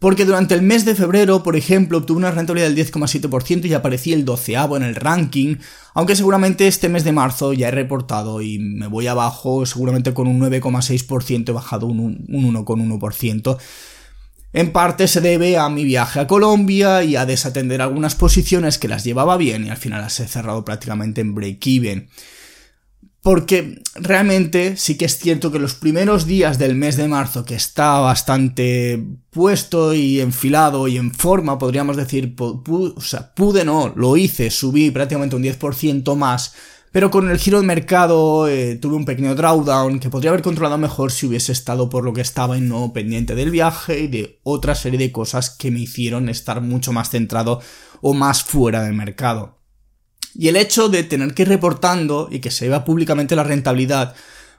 porque 0.00 0.24
durante 0.24 0.54
el 0.54 0.62
mes 0.62 0.86
de 0.86 0.94
febrero, 0.94 1.42
por 1.42 1.56
ejemplo, 1.56 1.98
obtuve 1.98 2.16
una 2.16 2.30
rentabilidad 2.30 2.70
del 2.70 2.86
10,7% 2.86 3.66
y 3.66 3.74
aparecí 3.74 4.14
el 4.14 4.24
doceavo 4.24 4.78
en 4.78 4.82
el 4.82 4.94
ranking, 4.94 5.56
aunque 5.92 6.16
seguramente 6.16 6.66
este 6.66 6.88
mes 6.88 7.04
de 7.04 7.12
marzo 7.12 7.52
ya 7.52 7.68
he 7.68 7.70
reportado 7.70 8.40
y 8.40 8.58
me 8.58 8.86
voy 8.86 9.08
abajo, 9.08 9.66
seguramente 9.66 10.14
con 10.14 10.26
un 10.26 10.40
9,6% 10.40 11.50
he 11.50 11.52
bajado 11.52 11.86
un 11.86 12.26
1,1%. 12.28 13.58
En 14.54 14.72
parte 14.72 15.06
se 15.06 15.20
debe 15.20 15.58
a 15.58 15.68
mi 15.68 15.84
viaje 15.84 16.18
a 16.18 16.26
Colombia 16.26 17.04
y 17.04 17.16
a 17.16 17.26
desatender 17.26 17.82
algunas 17.82 18.14
posiciones 18.14 18.78
que 18.78 18.88
las 18.88 19.04
llevaba 19.04 19.36
bien 19.36 19.66
y 19.66 19.70
al 19.70 19.76
final 19.76 20.00
las 20.00 20.18
he 20.18 20.26
cerrado 20.26 20.64
prácticamente 20.64 21.20
en 21.20 21.34
break-even. 21.34 22.08
Porque 23.22 23.82
realmente 23.94 24.78
sí 24.78 24.96
que 24.96 25.04
es 25.04 25.18
cierto 25.18 25.52
que 25.52 25.58
los 25.58 25.74
primeros 25.74 26.26
días 26.26 26.58
del 26.58 26.74
mes 26.74 26.96
de 26.96 27.06
marzo, 27.06 27.44
que 27.44 27.54
está 27.54 27.98
bastante 27.98 29.04
puesto 29.28 29.92
y 29.92 30.20
enfilado 30.20 30.88
y 30.88 30.96
en 30.96 31.12
forma, 31.12 31.58
podríamos 31.58 31.98
decir, 31.98 32.34
pude 32.34 33.64
no, 33.64 33.92
lo 33.94 34.16
hice, 34.16 34.50
subí 34.50 34.90
prácticamente 34.90 35.36
un 35.36 35.42
10% 35.42 36.16
más, 36.16 36.54
pero 36.92 37.10
con 37.10 37.30
el 37.30 37.38
giro 37.38 37.60
de 37.60 37.66
mercado 37.66 38.48
eh, 38.48 38.76
tuve 38.76 38.96
un 38.96 39.04
pequeño 39.04 39.34
drawdown 39.34 40.00
que 40.00 40.10
podría 40.10 40.30
haber 40.30 40.42
controlado 40.42 40.78
mejor 40.78 41.12
si 41.12 41.26
hubiese 41.26 41.52
estado 41.52 41.88
por 41.90 42.04
lo 42.04 42.14
que 42.14 42.22
estaba 42.22 42.56
y 42.56 42.62
no 42.62 42.92
pendiente 42.92 43.34
del 43.34 43.50
viaje 43.50 44.00
y 44.00 44.08
de 44.08 44.40
otra 44.42 44.74
serie 44.74 44.98
de 44.98 45.12
cosas 45.12 45.50
que 45.50 45.70
me 45.70 45.80
hicieron 45.80 46.30
estar 46.30 46.62
mucho 46.62 46.92
más 46.92 47.10
centrado 47.10 47.60
o 48.00 48.14
más 48.14 48.42
fuera 48.42 48.82
del 48.82 48.94
mercado. 48.94 49.59
Y 50.34 50.48
el 50.48 50.56
hecho 50.56 50.88
de 50.88 51.02
tener 51.02 51.34
que 51.34 51.42
ir 51.42 51.48
reportando 51.48 52.28
y 52.30 52.40
que 52.40 52.50
se 52.50 52.68
vea 52.68 52.84
públicamente 52.84 53.36
la 53.36 53.44
rentabilidad 53.44 54.14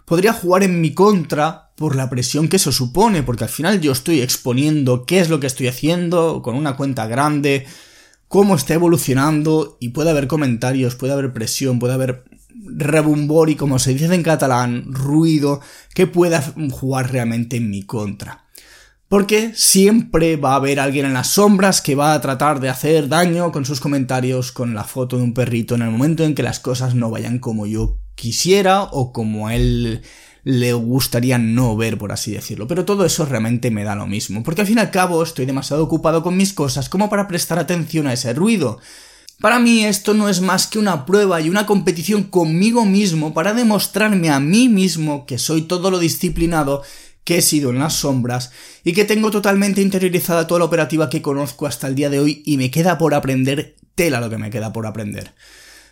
podría 0.06 0.34
jugar 0.34 0.64
en 0.64 0.82
mi 0.82 0.94
contra 0.94 1.72
por 1.76 1.96
la 1.96 2.10
presión 2.10 2.48
que 2.48 2.58
eso 2.58 2.72
supone, 2.72 3.24
porque 3.24 3.46
al 3.46 3.50
final 3.50 3.80
yo 3.82 3.92
estoy 3.92 4.22
exponiendo 4.22 5.06
qué 5.06 5.20
es 5.20 5.30
lo 5.30 5.40
que 5.40 5.48
estoy 5.48 5.68
haciendo 5.68 6.42
con 6.42 6.56
una 6.56 6.76
cuenta 6.76 7.08
grande, 7.08 7.66
cómo 8.28 8.56
está 8.56 8.74
evolucionando 8.74 9.78
y 9.80 9.90
puede 9.90 10.10
haber 10.10 10.28
comentarios, 10.28 10.96
puede 10.96 11.14
haber 11.14 11.34
presión, 11.34 11.80
puede 11.80 11.94
haber 11.94 12.24
rebumbor 12.66 13.50
y 13.50 13.56
como 13.56 13.80
se 13.80 13.94
dice 13.94 14.14
en 14.14 14.24
catalán, 14.24 14.86
ruido 14.94 15.62
que 15.94 16.08
pueda 16.08 16.42
jugar 16.72 17.12
realmente 17.12 17.58
en 17.58 17.70
mi 17.70 17.84
contra. 17.84 18.46
Porque 19.12 19.52
siempre 19.56 20.38
va 20.38 20.54
a 20.54 20.56
haber 20.56 20.80
alguien 20.80 21.06
en 21.06 21.12
las 21.12 21.28
sombras 21.28 21.82
que 21.82 21.96
va 21.96 22.14
a 22.14 22.22
tratar 22.22 22.62
de 22.62 22.70
hacer 22.70 23.10
daño 23.10 23.52
con 23.52 23.66
sus 23.66 23.82
comentarios 23.82 24.54
con 24.54 24.74
la 24.74 24.86
foto 24.86 25.18
de 25.18 25.24
un 25.24 25.34
perrito 25.34 25.76
en 25.76 25.82
el 25.82 25.90
momento 25.90 26.24
en 26.24 26.34
que 26.34 26.44
las 26.44 26.62
cosas 26.62 26.96
no 26.96 27.12
vayan 27.12 27.38
como 27.40 27.66
yo 27.68 27.98
quisiera 28.16 28.84
o 28.84 29.12
como 29.12 29.50
a 29.50 29.56
él 29.58 30.02
le 30.46 30.72
gustaría 30.72 31.38
no 31.38 31.76
ver, 31.76 31.98
por 31.98 32.14
así 32.14 32.32
decirlo. 32.32 32.70
Pero 32.70 32.86
todo 32.86 33.04
eso 33.04 33.26
realmente 33.26 33.70
me 33.70 33.84
da 33.84 33.96
lo 33.96 34.08
mismo, 34.08 34.44
porque 34.44 34.62
al 34.62 34.68
fin 34.68 34.78
y 34.78 34.80
al 34.80 34.92
cabo 34.92 35.22
estoy 35.24 35.46
demasiado 35.46 35.84
ocupado 35.84 36.24
con 36.24 36.38
mis 36.38 36.54
cosas 36.54 36.88
como 36.88 37.10
para 37.10 37.28
prestar 37.28 37.60
atención 37.60 38.08
a 38.08 38.14
ese 38.14 38.32
ruido. 38.32 38.80
Para 39.42 39.60
mí 39.60 39.84
esto 39.84 40.14
no 40.14 40.30
es 40.30 40.40
más 40.40 40.68
que 40.68 40.80
una 40.80 41.06
prueba 41.06 41.42
y 41.42 41.50
una 41.50 41.66
competición 41.66 42.24
conmigo 42.24 42.86
mismo 42.86 43.34
para 43.34 43.54
demostrarme 43.54 44.30
a 44.30 44.40
mí 44.40 44.70
mismo 44.70 45.26
que 45.26 45.38
soy 45.38 45.64
todo 45.64 45.92
lo 45.92 46.00
disciplinado 46.00 46.84
que 47.24 47.38
he 47.38 47.42
sido 47.42 47.70
en 47.70 47.80
las 47.80 47.94
sombras 47.94 48.52
y 48.84 48.94
que 48.94 49.06
tengo 49.06 49.32
totalmente 49.32 49.82
interiorizada 49.82 50.48
toda 50.48 50.60
la 50.60 50.66
operativa 50.66 51.10
que 51.10 51.22
conozco 51.22 51.68
hasta 51.68 51.88
el 51.88 51.96
día 51.96 52.10
de 52.10 52.20
hoy 52.20 52.42
y 52.46 52.58
me 52.58 52.72
queda 52.72 52.98
por 52.98 53.14
aprender 53.14 53.76
tela 53.96 54.20
lo 54.20 54.30
que 54.30 54.38
me 54.38 54.50
queda 54.50 54.74
por 54.74 54.88
aprender. 54.88 55.34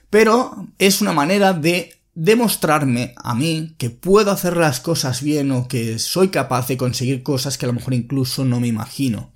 Pero 0.10 0.68
es 0.80 1.02
una 1.02 1.14
manera 1.14 1.54
de 1.54 1.96
demostrarme 2.16 3.14
a 3.16 3.36
mí 3.36 3.76
que 3.78 3.90
puedo 3.90 4.32
hacer 4.32 4.58
las 4.58 4.80
cosas 4.80 5.22
bien 5.22 5.52
o 5.52 5.68
que 5.68 6.00
soy 6.00 6.30
capaz 6.30 6.68
de 6.68 6.78
conseguir 6.78 7.24
cosas 7.24 7.58
que 7.58 7.66
a 7.66 7.68
lo 7.68 7.74
mejor 7.74 7.94
incluso 7.94 8.44
no 8.44 8.60
me 8.60 8.68
imagino. 8.68 9.32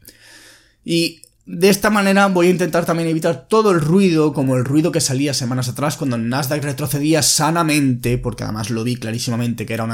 Y 0.83 1.21
de 1.45 1.69
esta 1.69 1.89
manera 1.89 2.27
voy 2.27 2.47
a 2.47 2.51
intentar 2.51 2.85
también 2.85 3.09
evitar 3.09 3.47
todo 3.47 3.71
el 3.71 3.81
ruido, 3.81 4.33
como 4.33 4.55
el 4.55 4.63
ruido 4.63 4.91
que 4.91 5.01
salía 5.01 5.33
semanas 5.33 5.67
atrás 5.67 5.97
cuando 5.97 6.17
Nasdaq 6.17 6.63
retrocedía 6.63 7.21
sanamente, 7.21 8.17
porque 8.17 8.43
además 8.45 8.69
lo 8.69 8.83
vi 8.83 8.95
clarísimamente 8.95 9.65
que 9.65 9.73
era, 9.73 9.85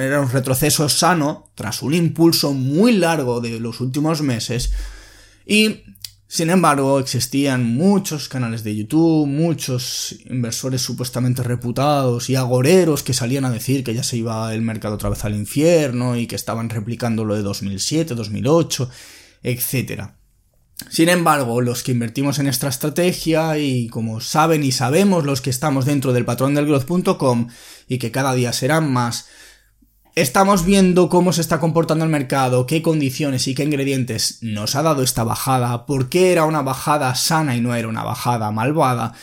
era 0.00 0.20
un 0.20 0.30
retroceso 0.30 0.88
sano, 0.88 1.50
tras 1.54 1.82
un 1.82 1.94
impulso 1.94 2.54
muy 2.54 2.92
largo 2.92 3.40
de 3.40 3.60
los 3.60 3.80
últimos 3.80 4.22
meses, 4.22 4.72
y 5.44 5.82
sin 6.30 6.50
embargo, 6.50 6.98
existían 6.98 7.64
muchos 7.64 8.28
canales 8.28 8.62
de 8.62 8.76
YouTube, 8.76 9.26
muchos 9.26 10.14
inversores 10.26 10.82
supuestamente 10.82 11.42
reputados 11.42 12.28
y 12.28 12.36
agoreros 12.36 13.02
que 13.02 13.14
salían 13.14 13.46
a 13.46 13.50
decir 13.50 13.82
que 13.82 13.94
ya 13.94 14.02
se 14.02 14.18
iba 14.18 14.52
el 14.52 14.60
mercado 14.60 14.96
otra 14.96 15.08
vez 15.08 15.24
al 15.24 15.34
infierno 15.34 16.18
y 16.18 16.26
que 16.26 16.36
estaban 16.36 16.68
replicando 16.68 17.24
lo 17.24 17.34
de 17.34 17.40
2007, 17.40 18.14
2008, 18.14 18.90
etc. 19.42 20.17
Sin 20.88 21.08
embargo, 21.08 21.60
los 21.60 21.82
que 21.82 21.92
invertimos 21.92 22.38
en 22.38 22.46
esta 22.46 22.68
estrategia 22.68 23.58
y 23.58 23.88
como 23.88 24.20
saben 24.20 24.62
y 24.62 24.70
sabemos 24.70 25.24
los 25.24 25.40
que 25.40 25.50
estamos 25.50 25.84
dentro 25.84 26.12
del 26.12 26.24
patrón 26.24 26.54
del 26.54 26.66
growth.com 26.66 27.48
y 27.88 27.98
que 27.98 28.12
cada 28.12 28.32
día 28.34 28.52
serán 28.52 28.92
más, 28.92 29.26
estamos 30.14 30.64
viendo 30.64 31.08
cómo 31.08 31.32
se 31.32 31.40
está 31.40 31.58
comportando 31.58 32.04
el 32.04 32.10
mercado, 32.10 32.66
qué 32.66 32.80
condiciones 32.80 33.48
y 33.48 33.54
qué 33.54 33.64
ingredientes 33.64 34.38
nos 34.40 34.76
ha 34.76 34.82
dado 34.82 35.02
esta 35.02 35.24
bajada, 35.24 35.84
por 35.84 36.08
qué 36.08 36.32
era 36.32 36.44
una 36.44 36.62
bajada 36.62 37.14
sana 37.16 37.56
y 37.56 37.60
no 37.60 37.74
era 37.74 37.88
una 37.88 38.04
bajada 38.04 38.50
malvada. 38.52 39.14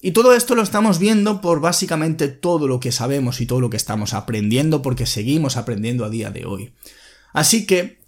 Y 0.00 0.12
todo 0.12 0.34
esto 0.34 0.54
lo 0.54 0.62
estamos 0.62 0.98
viendo 0.98 1.40
por 1.40 1.60
básicamente 1.60 2.28
todo 2.28 2.68
lo 2.68 2.80
que 2.80 2.92
sabemos 2.92 3.40
y 3.40 3.46
todo 3.46 3.60
lo 3.60 3.70
que 3.70 3.76
estamos 3.76 4.14
aprendiendo 4.14 4.82
porque 4.82 5.06
seguimos 5.06 5.56
aprendiendo 5.56 6.04
a 6.04 6.10
día 6.10 6.30
de 6.30 6.44
hoy. 6.44 6.74
Así 7.32 7.66
que 7.66 7.98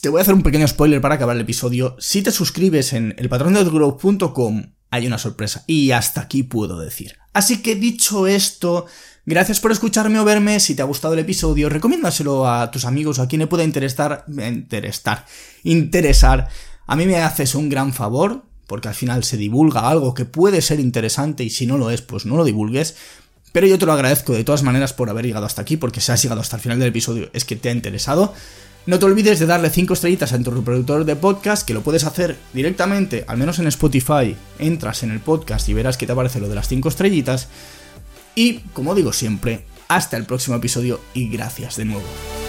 te 0.00 0.08
voy 0.08 0.18
a 0.18 0.22
hacer 0.22 0.34
un 0.34 0.42
pequeño 0.42 0.66
spoiler 0.66 1.00
para 1.00 1.16
acabar 1.16 1.36
el 1.36 1.42
episodio. 1.42 1.96
Si 1.98 2.22
te 2.22 2.30
suscribes 2.30 2.92
en 2.92 3.14
elpatrondelgrowth.com 3.18 4.72
hay 4.90 5.06
una 5.06 5.18
sorpresa. 5.18 5.64
Y 5.66 5.90
hasta 5.90 6.20
aquí 6.20 6.42
puedo 6.42 6.78
decir. 6.78 7.16
Así 7.32 7.62
que 7.62 7.74
dicho 7.74 8.26
esto, 8.26 8.86
gracias 9.24 9.58
por 9.58 9.72
escucharme 9.72 10.18
o 10.18 10.24
verme. 10.24 10.60
Si 10.60 10.74
te 10.74 10.82
ha 10.82 10.86
gustado 10.86 11.14
el 11.14 11.20
episodio, 11.20 11.68
recomiéndaselo 11.70 12.46
a 12.46 12.70
tus 12.70 12.84
amigos 12.84 13.18
o 13.18 13.22
a 13.22 13.28
quien 13.28 13.40
le 13.40 13.46
pueda 13.46 13.64
interesar. 13.64 14.26
Interesar. 14.28 15.24
Interesar. 15.62 16.48
A 16.86 16.96
mí 16.96 17.06
me 17.06 17.16
haces 17.16 17.54
un 17.54 17.70
gran 17.70 17.94
favor, 17.94 18.44
porque 18.66 18.88
al 18.88 18.94
final 18.94 19.24
se 19.24 19.38
divulga 19.38 19.88
algo 19.88 20.14
que 20.14 20.26
puede 20.26 20.60
ser 20.60 20.78
interesante 20.78 21.42
y 21.42 21.50
si 21.50 21.66
no 21.66 21.78
lo 21.78 21.90
es, 21.90 22.02
pues 22.02 22.26
no 22.26 22.36
lo 22.36 22.44
divulgues. 22.44 22.96
Pero 23.52 23.66
yo 23.66 23.78
te 23.78 23.86
lo 23.86 23.92
agradezco 23.92 24.32
de 24.32 24.44
todas 24.44 24.62
maneras 24.62 24.92
por 24.92 25.08
haber 25.08 25.24
llegado 25.24 25.46
hasta 25.46 25.62
aquí, 25.62 25.76
porque 25.76 26.00
si 26.00 26.12
has 26.12 26.22
llegado 26.22 26.40
hasta 26.40 26.56
el 26.56 26.62
final 26.62 26.78
del 26.78 26.88
episodio 26.88 27.30
es 27.32 27.44
que 27.44 27.56
te 27.56 27.70
ha 27.70 27.72
interesado. 27.72 28.34
No 28.84 28.98
te 28.98 29.04
olvides 29.04 29.38
de 29.38 29.46
darle 29.46 29.70
5 29.70 29.94
estrellitas 29.94 30.32
a 30.32 30.42
tu 30.42 30.50
reproductor 30.50 31.04
de 31.04 31.14
podcast, 31.14 31.64
que 31.64 31.72
lo 31.72 31.82
puedes 31.82 32.02
hacer 32.02 32.36
directamente, 32.52 33.24
al 33.28 33.38
menos 33.38 33.60
en 33.60 33.68
Spotify. 33.68 34.34
Entras 34.58 35.04
en 35.04 35.12
el 35.12 35.20
podcast 35.20 35.68
y 35.68 35.74
verás 35.74 35.96
que 35.96 36.06
te 36.06 36.12
aparece 36.12 36.40
lo 36.40 36.48
de 36.48 36.56
las 36.56 36.66
5 36.66 36.88
estrellitas. 36.88 37.46
Y, 38.34 38.58
como 38.72 38.96
digo 38.96 39.12
siempre, 39.12 39.64
hasta 39.86 40.16
el 40.16 40.24
próximo 40.24 40.56
episodio 40.56 41.00
y 41.14 41.28
gracias 41.28 41.76
de 41.76 41.84
nuevo. 41.84 42.41